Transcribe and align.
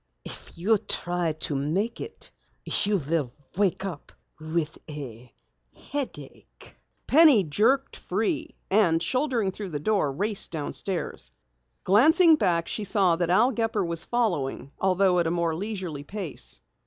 If 0.25 0.57
you 0.57 0.79
try 0.79 1.33
to 1.41 1.53
make 1.55 2.01
it, 2.01 2.31
you'll 2.65 3.31
wake 3.55 3.85
up 3.85 4.11
with 4.39 4.79
a 4.89 5.31
headache!" 5.91 6.75
Penny 7.05 7.43
jerked 7.43 7.97
free 7.97 8.55
and, 8.71 8.99
shouldering 9.03 9.51
through 9.51 9.69
the 9.69 9.79
door, 9.79 10.11
raced 10.11 10.49
downstairs. 10.49 11.31
Glancing 11.83 12.35
back, 12.35 12.67
she 12.67 12.83
saw 12.83 13.15
that 13.17 13.29
Al 13.29 13.51
Gepper 13.51 13.85
was 13.85 14.03
following, 14.03 14.71
though 14.81 15.19
at 15.19 15.27
a 15.27 15.29
more 15.29 15.53
leisurely 15.55 16.01
pace. 16.03 16.61